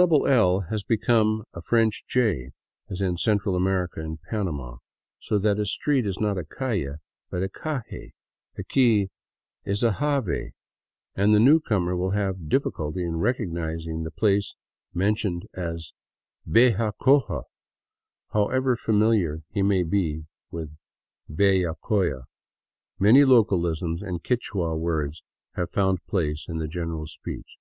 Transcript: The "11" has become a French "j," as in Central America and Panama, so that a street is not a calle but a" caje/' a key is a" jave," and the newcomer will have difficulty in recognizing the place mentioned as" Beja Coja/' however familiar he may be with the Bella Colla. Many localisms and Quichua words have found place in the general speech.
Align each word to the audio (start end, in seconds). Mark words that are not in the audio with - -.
The 0.00 0.06
"11" 0.16 0.68
has 0.70 0.82
become 0.82 1.44
a 1.52 1.60
French 1.60 2.04
"j," 2.08 2.52
as 2.88 3.02
in 3.02 3.18
Central 3.18 3.54
America 3.54 4.00
and 4.00 4.18
Panama, 4.30 4.78
so 5.18 5.36
that 5.38 5.58
a 5.58 5.66
street 5.66 6.06
is 6.06 6.18
not 6.18 6.38
a 6.38 6.44
calle 6.46 6.96
but 7.30 7.42
a" 7.42 7.48
caje/' 7.64 8.12
a 8.56 8.64
key 8.64 9.10
is 9.66 9.82
a" 9.82 9.90
jave," 10.00 10.52
and 11.14 11.34
the 11.34 11.38
newcomer 11.38 11.94
will 11.94 12.12
have 12.12 12.48
difficulty 12.48 13.04
in 13.04 13.16
recognizing 13.18 14.02
the 14.02 14.10
place 14.10 14.54
mentioned 14.94 15.46
as" 15.52 15.92
Beja 16.50 16.92
Coja/' 16.98 17.44
however 18.32 18.76
familiar 18.76 19.42
he 19.50 19.60
may 19.60 19.82
be 19.82 20.24
with 20.50 20.70
the 21.28 21.34
Bella 21.34 21.74
Colla. 21.82 22.22
Many 22.98 23.20
localisms 23.26 24.00
and 24.00 24.24
Quichua 24.24 24.78
words 24.78 25.22
have 25.56 25.68
found 25.70 26.02
place 26.06 26.46
in 26.48 26.56
the 26.56 26.68
general 26.68 27.06
speech. 27.06 27.58